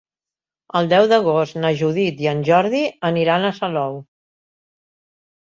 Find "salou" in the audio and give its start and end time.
3.61-4.01